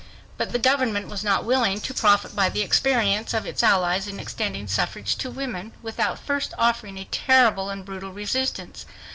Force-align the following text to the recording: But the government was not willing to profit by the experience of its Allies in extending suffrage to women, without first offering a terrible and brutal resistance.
But 0.35 0.51
the 0.51 0.57
government 0.57 1.09
was 1.09 1.23
not 1.23 1.45
willing 1.45 1.79
to 1.81 1.93
profit 1.93 2.35
by 2.35 2.49
the 2.49 2.63
experience 2.63 3.35
of 3.35 3.45
its 3.45 3.61
Allies 3.61 4.07
in 4.07 4.19
extending 4.19 4.67
suffrage 4.67 5.15
to 5.17 5.29
women, 5.29 5.73
without 5.83 6.17
first 6.17 6.55
offering 6.57 6.97
a 6.97 7.05
terrible 7.05 7.69
and 7.69 7.85
brutal 7.85 8.11
resistance. 8.11 8.87